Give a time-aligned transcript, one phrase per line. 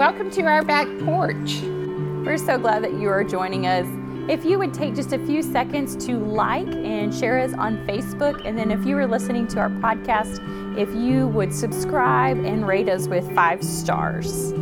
[0.00, 1.60] welcome to our back porch.
[1.60, 3.86] We're so glad that you are joining us.
[4.30, 8.46] If you would take just a few seconds to like and share us on Facebook,
[8.46, 10.40] and then if you are listening to our podcast,
[10.78, 14.52] if you would subscribe and rate us with five stars.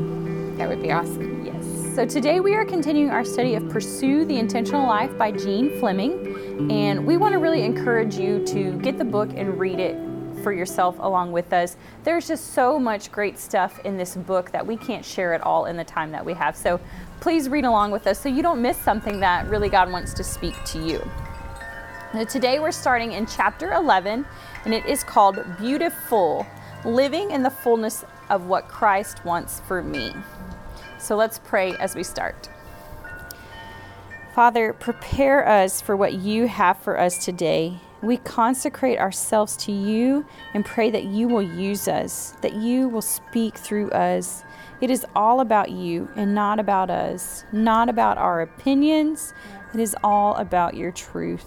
[0.58, 1.46] That would be awesome.
[1.46, 1.94] Yes.
[1.94, 6.68] So today we are continuing our study of Pursue the Intentional Life by Jean Fleming,
[6.68, 10.07] and we want to really encourage you to get the book and read it
[10.42, 11.76] for yourself along with us.
[12.04, 15.66] There's just so much great stuff in this book that we can't share it all
[15.66, 16.56] in the time that we have.
[16.56, 16.80] So
[17.20, 20.24] please read along with us so you don't miss something that really God wants to
[20.24, 21.02] speak to you.
[22.14, 24.24] Now, today we're starting in chapter 11,
[24.64, 26.46] and it is called Beautiful
[26.84, 30.14] Living in the Fullness of What Christ Wants for Me.
[30.98, 32.48] So let's pray as we start.
[34.34, 37.80] Father, prepare us for what you have for us today.
[38.02, 43.02] We consecrate ourselves to you and pray that you will use us, that you will
[43.02, 44.44] speak through us.
[44.80, 49.34] It is all about you and not about us, not about our opinions.
[49.74, 51.46] It is all about your truth.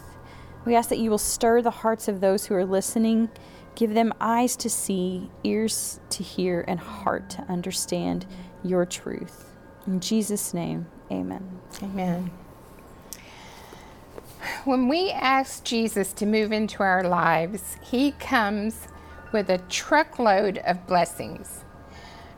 [0.65, 3.29] We ask that you will stir the hearts of those who are listening,
[3.75, 8.25] give them eyes to see, ears to hear, and heart to understand
[8.63, 9.55] your truth.
[9.87, 11.61] In Jesus' name, amen.
[11.81, 12.29] Amen.
[14.65, 18.87] When we ask Jesus to move into our lives, he comes
[19.31, 21.63] with a truckload of blessings.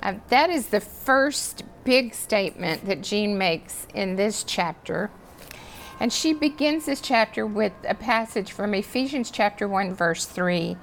[0.01, 5.09] Uh, that is the first big statement that Jean makes in this chapter.
[5.99, 10.75] And she begins this chapter with a passage from Ephesians chapter 1, verse 3.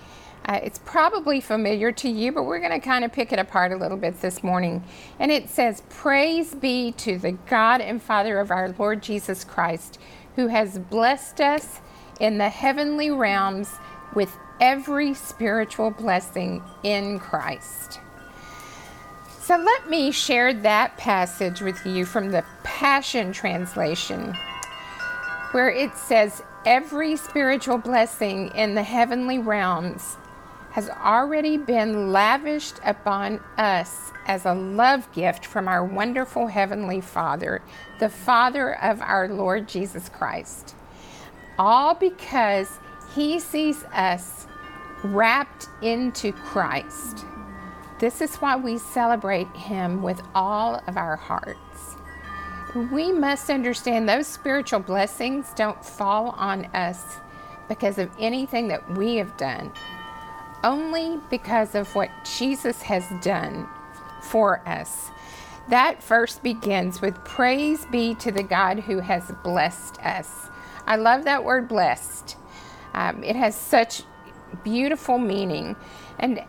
[0.46, 3.72] Uh, it's probably familiar to you, but we're going to kind of pick it apart
[3.72, 4.82] a little bit this morning.
[5.18, 9.98] And it says, Praise be to the God and Father of our Lord Jesus Christ
[10.40, 11.82] who has blessed us
[12.18, 13.74] in the heavenly realms
[14.14, 18.00] with every spiritual blessing in Christ.
[19.42, 24.34] So let me share that passage with you from the Passion Translation,
[25.50, 30.16] where it says, Every spiritual blessing in the heavenly realms
[30.72, 37.60] has already been lavished upon us as a love gift from our wonderful Heavenly Father,
[37.98, 40.76] the Father of our Lord Jesus Christ.
[41.58, 42.78] All because
[43.14, 44.46] He sees us
[45.02, 47.24] wrapped into Christ.
[47.98, 51.96] This is why we celebrate Him with all of our hearts.
[52.92, 57.16] We must understand those spiritual blessings don't fall on us
[57.68, 59.72] because of anything that we have done
[60.64, 63.68] only because of what Jesus has done
[64.22, 65.10] for us.
[65.68, 70.48] That verse begins with praise be to the God who has blessed us.
[70.86, 72.36] I love that word blessed.
[72.94, 74.02] Um, it has such
[74.64, 75.76] beautiful meaning.
[76.18, 76.42] And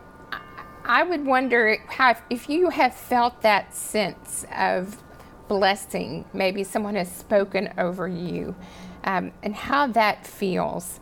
[0.84, 5.02] I would wonder how, if you have felt that sense of
[5.48, 8.56] blessing, maybe someone has spoken over you,
[9.04, 11.00] um, and how that feels.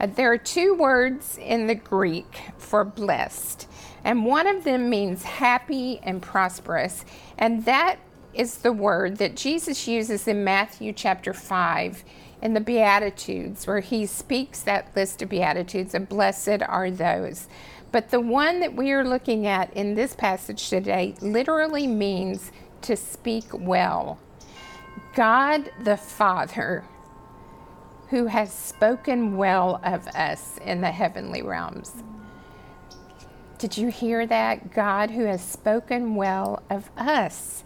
[0.00, 3.66] Uh, there are two words in the Greek for blessed,
[4.04, 7.04] and one of them means happy and prosperous,
[7.36, 7.98] and that
[8.32, 12.04] is the word that Jesus uses in Matthew chapter 5
[12.40, 17.48] in the Beatitudes, where he speaks that list of Beatitudes, and blessed are those.
[17.90, 22.96] But the one that we are looking at in this passage today literally means to
[22.96, 24.18] speak well.
[25.14, 26.84] God the Father
[28.10, 31.92] who has spoken well of us in the heavenly realms.
[33.58, 34.72] Did you hear that?
[34.72, 37.64] God who has spoken well of us.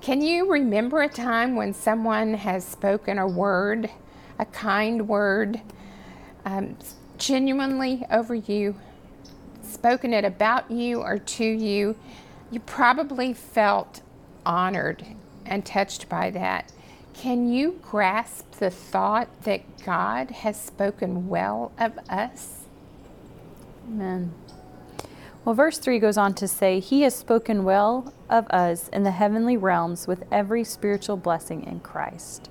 [0.00, 3.90] Can you remember a time when someone has spoken a word,
[4.38, 5.60] a kind word,
[6.44, 6.76] um,
[7.18, 8.76] genuinely over you,
[9.62, 11.96] spoken it about you or to you?
[12.50, 14.00] You probably felt
[14.46, 15.04] honored
[15.44, 16.72] and touched by that.
[17.18, 22.60] Can you grasp the thought that God has spoken well of us?
[23.88, 24.32] Amen.
[25.44, 29.10] Well, verse 3 goes on to say, He has spoken well of us in the
[29.10, 32.50] heavenly realms with every spiritual blessing in Christ.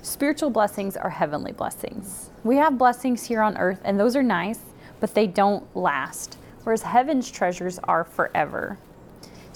[0.00, 2.30] Spiritual blessings are heavenly blessings.
[2.44, 4.60] We have blessings here on earth, and those are nice,
[5.00, 8.78] but they don't last, whereas heaven's treasures are forever.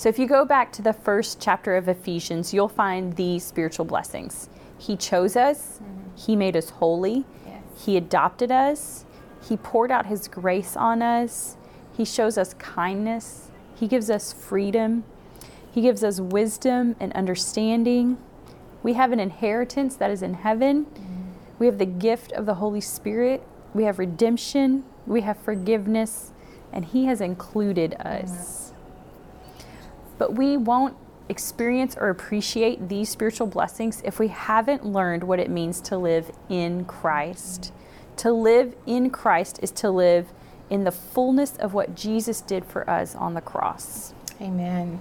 [0.00, 3.84] So if you go back to the first chapter of Ephesians, you'll find these spiritual
[3.84, 4.48] blessings.
[4.78, 6.16] He chose us, mm-hmm.
[6.16, 7.62] He made us holy, yes.
[7.84, 9.04] He adopted us,
[9.46, 11.58] He poured out His grace on us,
[11.94, 15.04] He shows us kindness, He gives us freedom,
[15.70, 18.16] He gives us wisdom and understanding.
[18.82, 20.86] We have an inheritance that is in heaven.
[20.86, 21.22] Mm-hmm.
[21.58, 23.46] We have the gift of the Holy Spirit.
[23.74, 24.84] We have redemption.
[25.06, 26.32] We have forgiveness.
[26.72, 28.30] And He has included us.
[28.30, 28.69] Mm-hmm.
[30.20, 30.98] But we won't
[31.30, 36.30] experience or appreciate these spiritual blessings if we haven't learned what it means to live
[36.50, 37.72] in Christ.
[38.18, 40.28] To live in Christ is to live
[40.68, 44.12] in the fullness of what Jesus did for us on the cross.
[44.42, 45.00] Amen.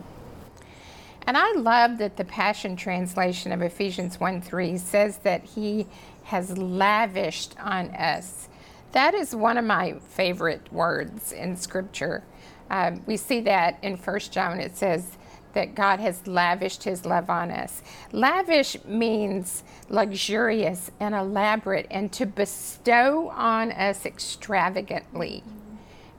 [1.27, 5.85] And I love that the Passion Translation of Ephesians 1 3 says that He
[6.23, 8.47] has lavished on us.
[8.93, 12.23] That is one of my favorite words in Scripture.
[12.69, 15.17] Uh, we see that in 1 John, it says
[15.53, 17.81] that God has lavished His love on us.
[18.11, 25.43] Lavish means luxurious and elaborate and to bestow on us extravagantly.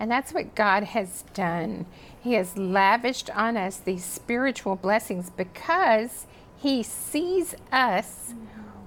[0.00, 1.86] And that's what God has done.
[2.20, 6.26] He has lavished on us these spiritual blessings because
[6.56, 8.34] He sees us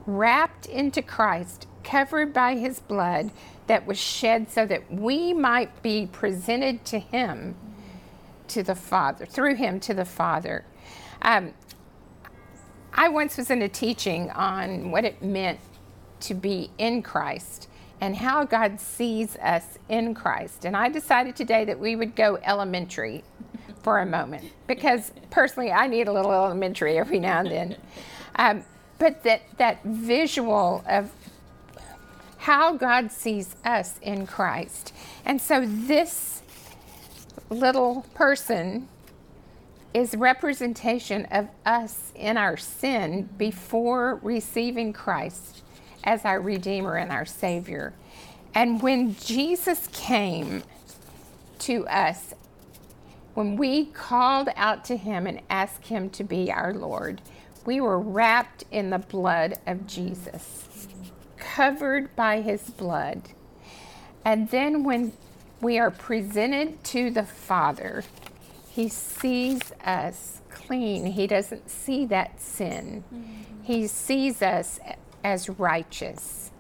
[0.06, 3.32] wrapped into Christ, covered by His blood
[3.68, 7.56] that was shed so that we might be presented to Him,
[8.50, 10.66] to the Father, through Him to the Father.
[11.22, 11.54] Um,
[12.94, 15.60] I once was in a teaching on what it meant
[16.22, 17.68] to be in Christ
[18.02, 20.66] and how God sees us in Christ.
[20.66, 23.24] And I decided today that we would go elementary
[23.82, 27.78] for a moment because personally I need a little elementary every now and then.
[28.36, 28.64] Um,
[29.00, 31.12] but that, that visual of
[32.44, 34.94] how God sees us in Christ.
[35.26, 36.42] And so this
[37.50, 38.90] little person
[39.94, 45.62] is representation of us in our sin before receiving Christ
[46.04, 47.94] as our Redeemer and our Savior.
[48.54, 50.64] And when Jesus came
[51.60, 52.34] to us,
[53.36, 57.22] when we called out to Him and asked Him to be our Lord,
[57.66, 60.68] we were wrapped in the blood of Jesus,
[61.54, 63.22] covered by His blood.
[64.26, 65.14] And then when
[65.62, 68.04] we are presented to the Father,
[68.70, 71.06] He sees us clean.
[71.06, 73.04] He doesn't see that sin.
[73.14, 73.64] Mm-hmm.
[73.64, 74.80] He sees us
[75.24, 76.52] as righteous.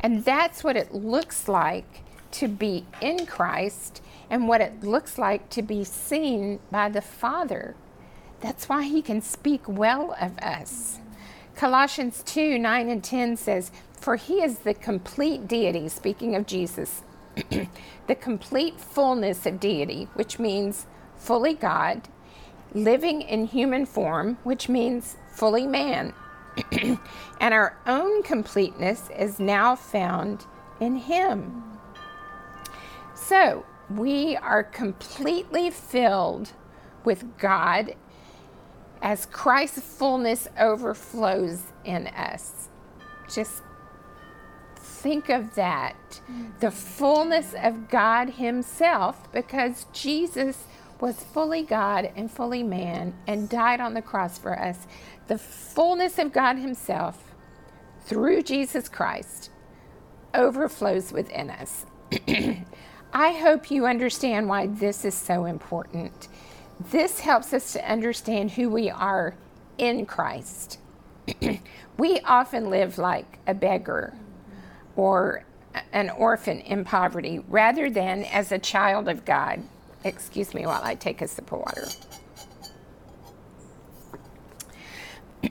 [0.00, 2.02] And that's what it looks like
[2.32, 7.74] to be in Christ and what it looks like to be seen by the Father.
[8.40, 10.98] That's why he can speak well of us.
[11.56, 17.02] Colossians 2 9 and 10 says, For he is the complete deity, speaking of Jesus,
[18.06, 20.86] the complete fullness of deity, which means
[21.16, 22.08] fully God,
[22.72, 26.14] living in human form, which means fully man.
[26.72, 30.46] and our own completeness is now found
[30.80, 31.62] in Him.
[33.14, 36.52] So we are completely filled
[37.04, 37.94] with God
[39.02, 42.68] as Christ's fullness overflows in us.
[43.32, 43.62] Just
[45.02, 46.20] think of that
[46.60, 50.64] the fullness of God Himself, because Jesus
[51.00, 54.86] was fully God and fully man and died on the cross for us
[55.28, 57.32] the fullness of God Himself
[58.02, 59.50] through Jesus Christ
[60.34, 61.86] overflows within us.
[63.12, 66.28] I hope you understand why this is so important.
[66.90, 69.34] This helps us to understand who we are
[69.78, 70.78] in Christ.
[71.96, 74.14] we often live like a beggar
[74.96, 75.44] or
[75.92, 79.62] an orphan in poverty rather than as a child of God.
[80.04, 81.86] Excuse me while I take a sip of water.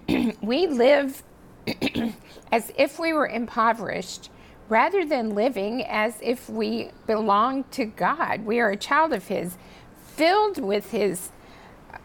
[0.42, 1.24] we live
[2.52, 4.30] as if we were impoverished
[4.70, 8.46] rather than living as if we belong to God.
[8.46, 9.58] We are a child of His,
[10.04, 11.32] filled with His,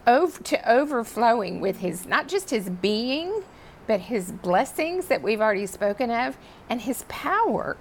[0.07, 3.43] to overflowing with His, not just His being,
[3.87, 6.37] but His blessings that we've already spoken of,
[6.69, 7.77] and His power.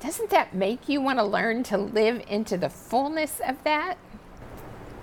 [0.00, 3.96] Doesn't that make you want to learn to live into the fullness of that?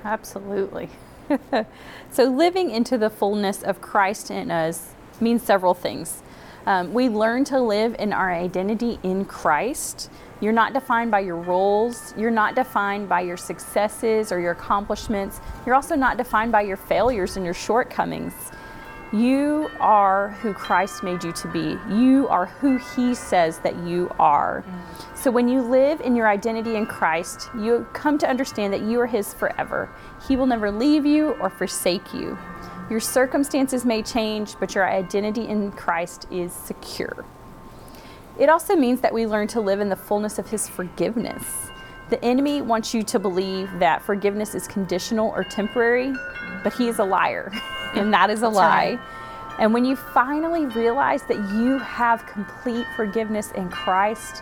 [0.03, 0.89] Absolutely.
[2.11, 6.21] so, living into the fullness of Christ in us means several things.
[6.65, 10.09] Um, we learn to live in our identity in Christ.
[10.41, 12.13] You're not defined by your roles.
[12.17, 15.41] You're not defined by your successes or your accomplishments.
[15.65, 18.33] You're also not defined by your failures and your shortcomings.
[19.11, 21.79] You are who Christ made you to be.
[21.91, 24.63] You are who He says that you are.
[24.67, 25.17] Mm.
[25.17, 28.99] So when you live in your identity in Christ, you come to understand that you
[29.01, 29.89] are His forever.
[30.27, 32.37] He will never leave you or forsake you.
[32.89, 37.25] Your circumstances may change, but your identity in Christ is secure.
[38.37, 41.71] It also means that we learn to live in the fullness of His forgiveness.
[42.09, 46.13] The enemy wants you to believe that forgiveness is conditional or temporary,
[46.63, 47.51] but he is a liar.
[47.93, 48.95] and that is a lie.
[48.95, 48.99] Right.
[49.59, 54.41] And when you finally realize that you have complete forgiveness in Christ,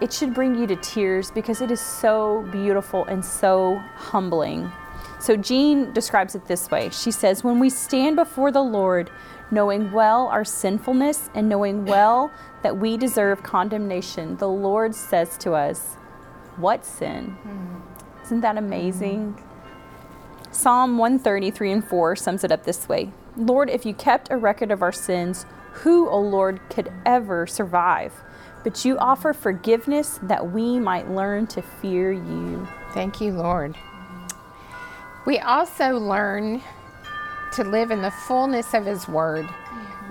[0.00, 4.70] it should bring you to tears because it is so beautiful and so humbling.
[5.20, 9.10] So Jean describes it this way She says, When we stand before the Lord,
[9.50, 15.52] knowing well our sinfulness and knowing well that we deserve condemnation, the Lord says to
[15.52, 15.96] us,
[16.56, 17.36] What sin?
[17.44, 18.24] Mm.
[18.24, 19.34] Isn't that amazing?
[19.34, 20.54] Mm.
[20.54, 24.70] Psalm 133 and 4 sums it up this way Lord, if you kept a record
[24.70, 28.12] of our sins, who, O Lord, could ever survive?
[28.62, 32.68] But you offer forgiveness that we might learn to fear you.
[32.92, 33.76] Thank you, Lord.
[35.24, 36.62] We also learn
[37.54, 39.48] to live in the fullness of His Word.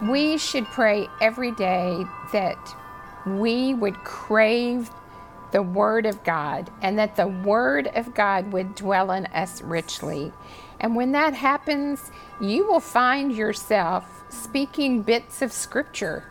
[0.09, 2.75] We should pray every day that
[3.25, 4.89] we would crave
[5.51, 10.31] the Word of God and that the Word of God would dwell in us richly.
[10.79, 16.23] And when that happens, you will find yourself speaking bits of Scripture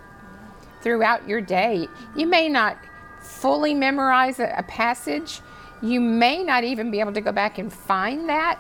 [0.83, 1.89] throughout your day.
[2.17, 2.79] You may not
[3.21, 5.41] fully memorize a, a passage,
[5.83, 8.59] you may not even be able to go back and find that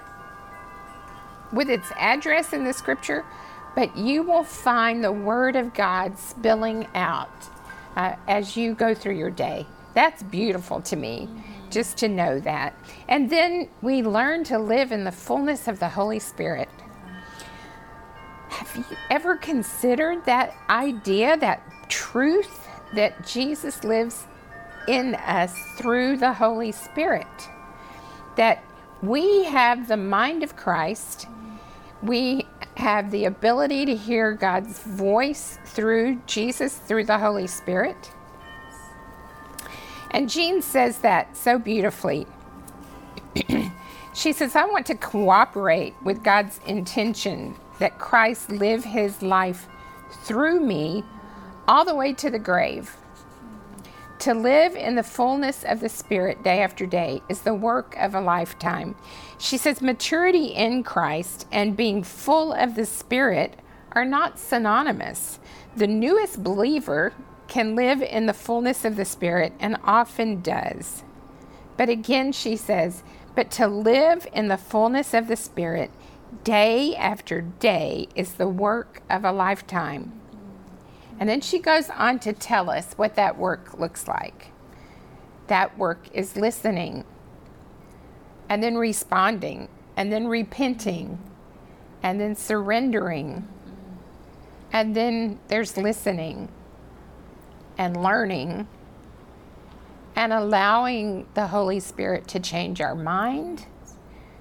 [1.52, 3.25] with its address in the Scripture,
[3.75, 7.31] but you will find the Word of God spilling out
[7.97, 9.67] uh, as you go through your day.
[9.94, 11.28] That's beautiful to me,
[11.70, 12.75] just to know that.
[13.09, 16.68] And then we learn to live in the fullness of the Holy Spirit.
[18.49, 24.26] Have you ever considered that idea, that truth that Jesus lives
[24.87, 27.26] in us through the Holy Spirit?
[28.37, 28.62] That
[29.02, 31.26] we have the mind of Christ,
[32.02, 38.12] we have the ability to hear God's voice through Jesus, through the Holy Spirit.
[40.11, 42.26] And Jean says that so beautifully.
[44.14, 49.69] she says, I want to cooperate with God's intention that Christ live his life
[50.25, 51.05] through me
[51.69, 52.97] all the way to the grave.
[54.21, 58.14] To live in the fullness of the Spirit day after day is the work of
[58.14, 58.95] a lifetime.
[59.38, 63.59] She says maturity in Christ and being full of the Spirit
[63.93, 65.38] are not synonymous.
[65.75, 67.14] The newest believer
[67.50, 71.02] can live in the fullness of the Spirit and often does.
[71.76, 73.02] But again, she says,
[73.35, 75.90] but to live in the fullness of the Spirit
[76.45, 80.12] day after day is the work of a lifetime.
[81.19, 84.52] And then she goes on to tell us what that work looks like.
[85.49, 87.04] That work is listening,
[88.49, 91.19] and then responding, and then repenting,
[92.00, 93.49] and then surrendering.
[94.73, 96.49] And then there's listening
[97.80, 98.68] and learning
[100.14, 103.64] and allowing the Holy Spirit to change our mind,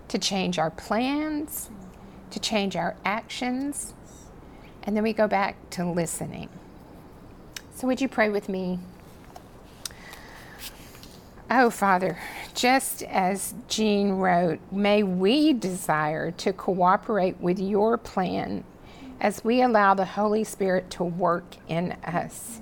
[0.10, 1.69] to change our plans,
[2.31, 3.93] to change our actions.
[4.84, 6.50] And then we go back to listening.
[7.74, 8.77] So, would you pray with me?
[11.50, 12.19] Oh, Father,
[12.53, 18.65] just as Jean wrote, may we desire to cooperate with your plan
[19.22, 22.60] as we allow the Holy Spirit to work in us.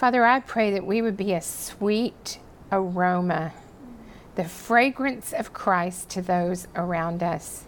[0.00, 2.38] Father, I pray that we would be a sweet
[2.72, 3.52] aroma,
[4.34, 7.64] the fragrance of Christ to those around us.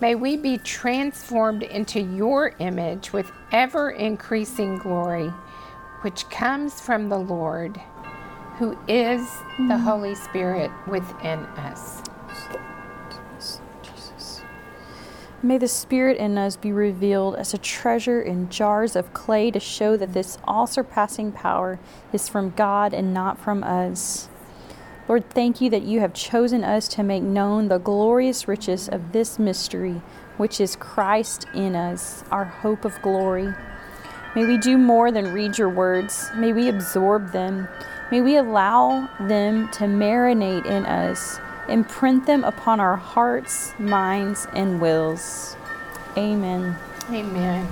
[0.00, 5.32] May we be transformed into your image with ever increasing glory
[6.02, 7.76] which comes from the Lord,
[8.58, 9.82] who is the mm.
[9.82, 12.07] Holy Spirit within us.
[15.48, 19.58] May the Spirit in us be revealed as a treasure in jars of clay to
[19.58, 21.80] show that this all surpassing power
[22.12, 24.28] is from God and not from us.
[25.08, 29.12] Lord, thank you that you have chosen us to make known the glorious riches of
[29.12, 30.02] this mystery,
[30.36, 33.50] which is Christ in us, our hope of glory.
[34.36, 36.28] May we do more than read your words.
[36.36, 37.68] May we absorb them.
[38.10, 44.80] May we allow them to marinate in us, imprint them upon our hearts, minds, and
[44.80, 45.56] wills.
[46.16, 46.76] Amen.
[47.10, 47.68] Amen.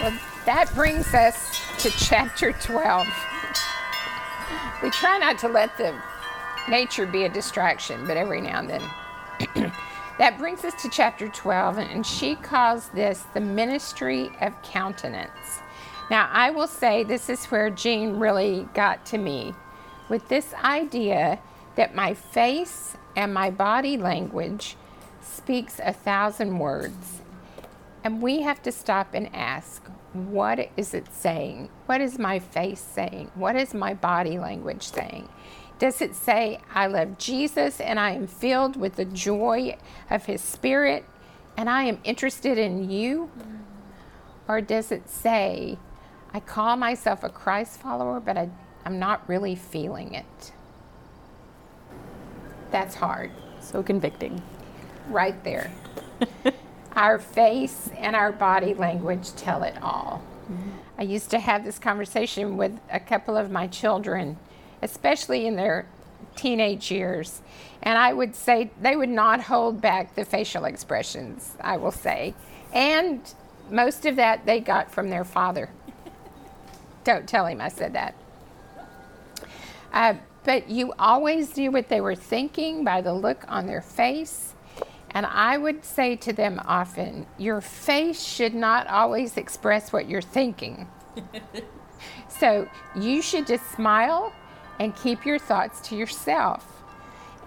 [0.00, 0.12] Well,
[0.46, 3.06] that brings us to chapter 12.
[4.82, 5.94] We try not to let the
[6.68, 9.72] nature be a distraction, but every now and then.
[10.18, 15.60] That brings us to chapter 12, and she calls this the ministry of countenance.
[16.10, 19.54] Now, I will say this is where Jean really got to me
[20.08, 21.38] with this idea
[21.78, 24.76] that my face and my body language
[25.22, 27.20] speaks a thousand words.
[28.02, 31.68] And we have to stop and ask, what is it saying?
[31.86, 33.30] What is my face saying?
[33.36, 35.28] What is my body language saying?
[35.78, 39.76] Does it say, I love Jesus and I am filled with the joy
[40.10, 41.04] of his spirit
[41.56, 43.30] and I am interested in you?
[44.48, 45.78] Or does it say,
[46.34, 48.50] I call myself a Christ follower, but I,
[48.84, 50.52] I'm not really feeling it?
[52.70, 53.30] That's hard.
[53.60, 54.42] So convicting.
[55.08, 55.70] Right there.
[56.96, 60.22] our face and our body language tell it all.
[60.44, 60.70] Mm-hmm.
[60.98, 64.36] I used to have this conversation with a couple of my children,
[64.82, 65.86] especially in their
[66.34, 67.42] teenage years,
[67.82, 72.34] and I would say they would not hold back the facial expressions, I will say.
[72.72, 73.20] And
[73.70, 75.70] most of that they got from their father.
[77.04, 78.14] Don't tell him I said that.
[79.92, 80.14] Uh,
[80.48, 84.54] but you always knew what they were thinking by the look on their face.
[85.10, 90.22] And I would say to them often, your face should not always express what you're
[90.22, 90.88] thinking.
[92.30, 94.32] so you should just smile
[94.80, 96.82] and keep your thoughts to yourself.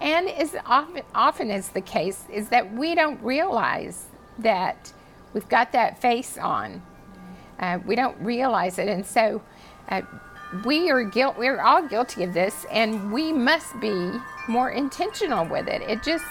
[0.00, 4.06] And as often, often is the case, is that we don't realize
[4.38, 4.92] that
[5.32, 6.80] we've got that face on.
[7.58, 8.86] Uh, we don't realize it.
[8.86, 9.42] And so
[9.88, 10.02] uh,
[10.64, 14.12] we are guilt we're all guilty of this and we must be
[14.48, 15.82] more intentional with it.
[15.82, 16.24] It just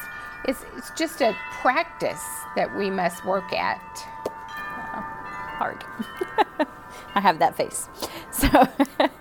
[0.45, 2.23] it's, it's just a practice
[2.55, 3.79] that we must work at.
[4.25, 5.83] Uh, hard.
[7.15, 7.87] I have that face.
[8.31, 8.47] So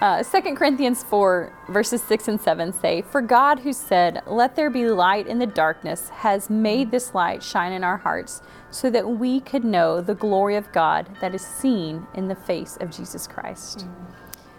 [0.00, 4.70] uh, 2 corinthians 4 verses 6 and 7 say for god who said let there
[4.70, 8.42] be light in the darkness has made this light shine in our hearts
[8.74, 12.76] so that we could know the glory of God that is seen in the face
[12.80, 13.86] of Jesus Christ.
[13.86, 14.14] Mm.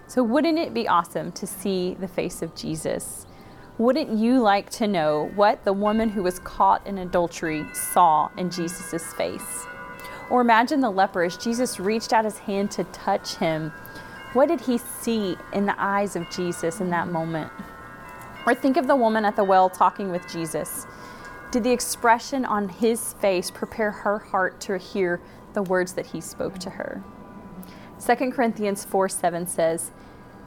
[0.08, 3.26] So, wouldn't it be awesome to see the face of Jesus?
[3.78, 8.50] Wouldn't you like to know what the woman who was caught in adultery saw in
[8.50, 9.66] Jesus' face?
[10.30, 13.74] Or imagine the leper as Jesus reached out his hand to touch him.
[14.36, 17.50] What did he see in the eyes of Jesus in that moment?
[18.46, 20.86] Or think of the woman at the well talking with Jesus.
[21.52, 25.22] Did the expression on his face prepare her heart to hear
[25.54, 27.02] the words that he spoke to her?
[28.06, 29.92] 2 Corinthians 4 7 says,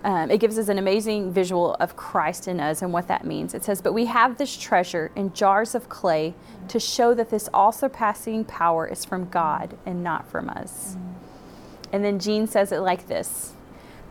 [0.04, 3.54] um, it gives us an amazing visual of Christ in us and what that means.
[3.54, 6.34] It says, But we have this treasure in jars of clay
[6.68, 10.98] to show that this all surpassing power is from God and not from us.
[11.90, 13.54] And then Jean says it like this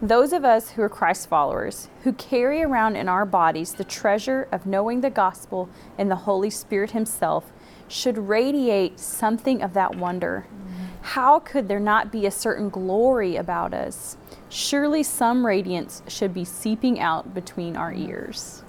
[0.01, 4.47] those of us who are Christ followers, who carry around in our bodies the treasure
[4.51, 7.51] of knowing the gospel and the Holy Spirit Himself,
[7.87, 10.45] should radiate something of that wonder.
[10.47, 10.85] Mm-hmm.
[11.01, 14.17] How could there not be a certain glory about us?
[14.49, 18.63] Surely some radiance should be seeping out between our ears.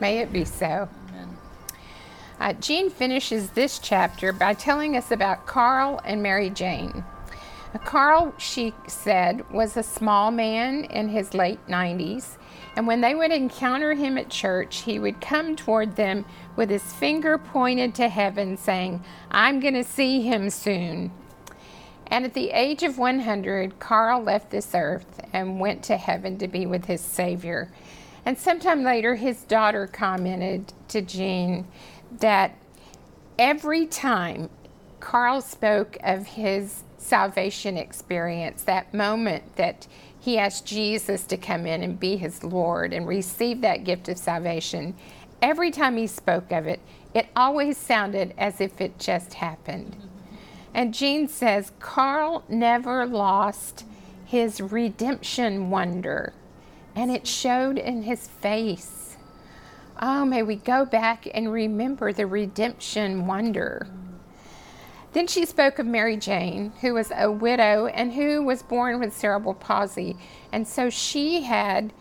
[0.00, 0.88] May it be so.
[2.42, 7.04] Uh, Jean finishes this chapter by telling us about Carl and Mary Jane.
[7.78, 12.36] Carl, she said, was a small man in his late 90s,
[12.76, 16.92] and when they would encounter him at church, he would come toward them with his
[16.94, 21.12] finger pointed to heaven, saying, I'm going to see him soon.
[22.08, 26.48] And at the age of 100, Carl left this earth and went to heaven to
[26.48, 27.72] be with his Savior.
[28.26, 31.66] And sometime later, his daughter commented to Jean
[32.20, 32.54] that
[33.38, 34.50] every time
[35.00, 39.86] Carl spoke of his salvation experience, that moment that
[40.18, 44.18] he asked Jesus to come in and be his Lord and receive that gift of
[44.18, 44.94] salvation,
[45.40, 46.80] every time he spoke of it,
[47.12, 49.96] it always sounded as if it just happened.
[50.72, 53.84] And Jean says Carl never lost
[54.24, 56.32] his redemption wonder,
[56.94, 59.16] and it showed in his face.
[60.00, 63.88] Oh, may we go back and remember the redemption wonder.
[65.12, 69.14] Then she spoke of Mary Jane, who was a widow and who was born with
[69.14, 70.16] cerebral palsy.
[70.52, 71.92] And so she had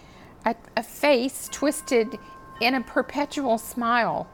[0.45, 2.17] a, a face twisted
[2.61, 4.29] in a perpetual smile.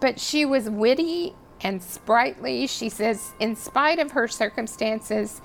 [0.00, 2.66] But she was witty and sprightly.
[2.66, 5.40] She says, in spite of her circumstances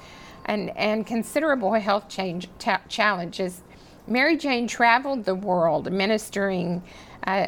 [0.45, 3.61] and, and considerable health change, ta- challenges,
[4.07, 6.83] Mary Jane traveled the world ministering
[7.25, 7.47] uh,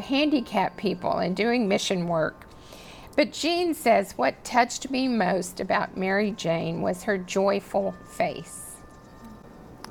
[0.00, 2.43] handicapped people and doing mission work.
[3.16, 8.76] But Jean says what touched me most about Mary Jane was her joyful face.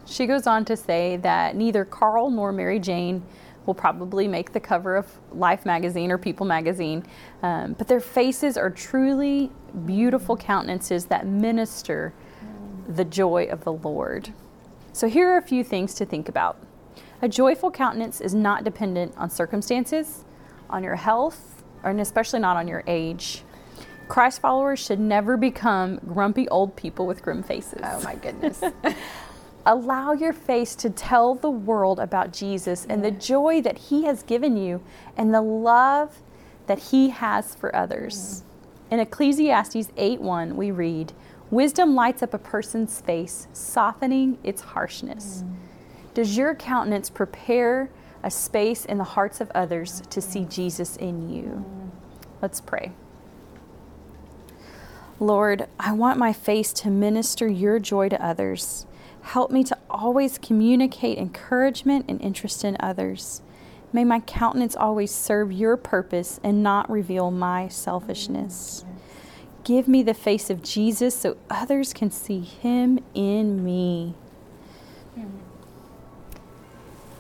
[0.06, 3.24] She goes on to say that neither Carl nor Mary Jane
[3.66, 7.06] will probably make the cover of Life magazine or People magazine,
[7.42, 9.50] um, but their faces are truly
[9.86, 12.14] beautiful countenances that minister
[12.90, 14.34] the joy of the Lord.
[14.92, 16.62] So, here are a few things to think about.
[17.22, 20.26] A joyful countenance is not dependent on circumstances,
[20.70, 21.53] on your health,
[21.84, 23.44] and especially not on your age.
[24.08, 27.82] Christ followers should never become grumpy old people with grim faces.
[27.84, 28.62] Oh my goodness.
[29.66, 34.22] Allow your face to tell the world about Jesus and the joy that He has
[34.24, 34.82] given you
[35.16, 36.22] and the love
[36.68, 38.44] that He has for others.
[38.92, 41.14] In Ecclesiastes 8:1 we read,
[41.50, 45.56] "Wisdom lights up a person's face, softening its harshness." Mm.
[46.14, 47.90] Does your countenance prepare
[48.24, 51.66] a space in the hearts of others to see Jesus in you.
[52.42, 52.92] Let's pray.
[55.20, 58.86] Lord, I want my face to minister your joy to others.
[59.22, 63.42] Help me to always communicate encouragement and interest in others.
[63.94, 68.84] May my countenance always serve your purpose and not reveal my selfishness.
[69.64, 74.16] Give me the face of Jesus so others can see him in me.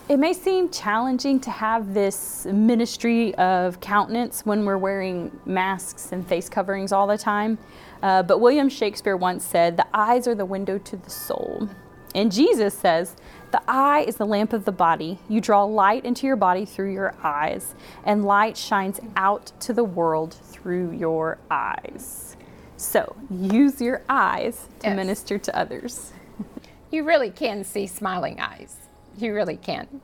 [0.09, 6.27] It may seem challenging to have this ministry of countenance when we're wearing masks and
[6.27, 7.57] face coverings all the time.
[8.01, 11.69] Uh, but William Shakespeare once said, The eyes are the window to the soul.
[12.13, 13.15] And Jesus says,
[13.51, 15.19] The eye is the lamp of the body.
[15.29, 19.85] You draw light into your body through your eyes, and light shines out to the
[19.85, 22.35] world through your eyes.
[22.75, 24.95] So use your eyes to Yes.
[24.97, 26.11] minister to others.
[26.91, 28.82] You really can see smiling eyes.
[29.17, 30.01] You really can.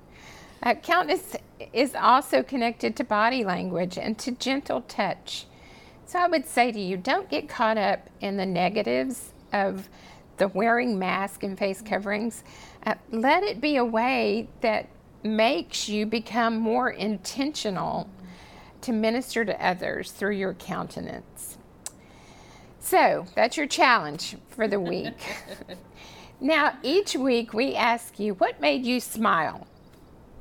[0.61, 0.75] Uh,
[1.73, 5.45] is also connected to body language and to gentle touch.
[6.05, 9.89] So I would say to you, don't get caught up in the negatives of
[10.37, 12.43] the wearing mask and face coverings.
[12.85, 14.87] Uh, let it be a way that
[15.23, 18.09] makes you become more intentional
[18.81, 21.57] to minister to others through your countenance.
[22.79, 25.19] So that's your challenge for the week.
[26.41, 29.67] now, each week we ask you, what made you smile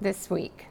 [0.00, 0.66] this week?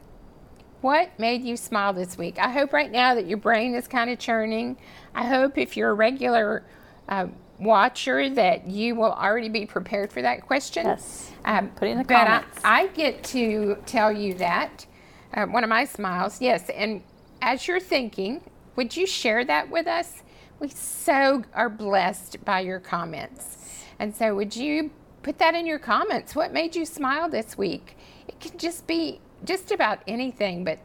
[0.81, 2.37] What made you smile this week?
[2.39, 4.77] I hope right now that your brain is kind of churning.
[5.15, 6.63] I hope if you're a regular
[7.09, 7.27] uh,
[7.59, 10.85] watcher that you will already be prepared for that question.
[10.85, 11.31] Yes.
[11.45, 14.85] Um, Put it in the but I- I, get to tell you that.
[15.33, 16.69] Uh, one of my smiles, yes.
[16.69, 17.01] And
[17.41, 18.41] as you're thinking,
[18.75, 20.23] would you share that with us?
[20.59, 23.57] We so are blessed by your comments.
[23.99, 24.91] And so, would you
[25.27, 26.37] put that in your comments?
[26.37, 27.97] What made you smile this week?
[28.29, 30.79] It can just be just about anything, but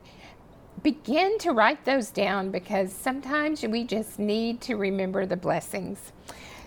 [0.82, 6.10] begin to write those down because sometimes we just need to remember the blessings.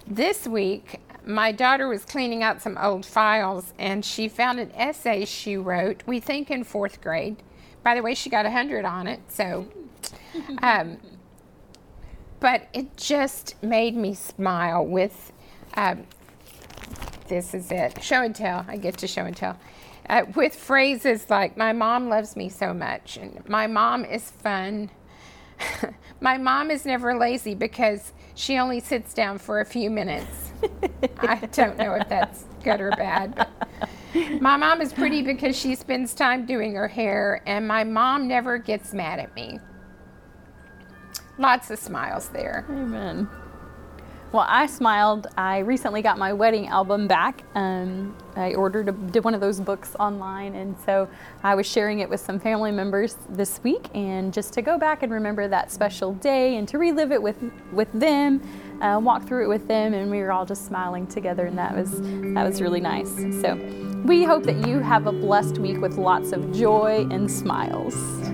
[0.07, 5.25] This week, my daughter was cleaning out some old files and she found an essay
[5.25, 7.43] she wrote, we think in fourth grade.
[7.83, 9.67] By the way, she got a 100 on it, so.
[10.61, 10.97] Um,
[12.39, 15.31] but it just made me smile with
[15.75, 16.05] um,
[17.27, 18.03] this is it.
[18.03, 18.65] Show and tell.
[18.67, 19.57] I get to show and tell.
[20.07, 24.91] Uh, with phrases like my mom loves me so much and my mom is fun.
[26.21, 30.51] My mom is never lazy because she only sits down for a few minutes.
[31.19, 33.47] I don't know if that's good or bad.
[34.39, 38.57] My mom is pretty because she spends time doing her hair and my mom never
[38.57, 39.59] gets mad at me.
[41.37, 42.65] Lots of smiles there.
[42.69, 43.29] Amen.
[44.31, 45.27] Well, I smiled.
[45.37, 47.43] I recently got my wedding album back.
[47.55, 51.07] Um, I ordered a, did one of those books online, and so
[51.41, 55.03] I was sharing it with some family members this week, and just to go back
[55.03, 57.37] and remember that special day and to relive it with
[57.71, 58.41] with them,
[58.81, 61.73] uh, walk through it with them, and we were all just smiling together, and that
[61.73, 63.15] was that was really nice.
[63.41, 63.55] So,
[64.03, 68.24] we hope that you have a blessed week with lots of joy and smiles.